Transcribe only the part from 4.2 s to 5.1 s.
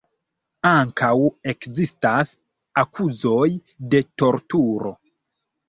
torturo.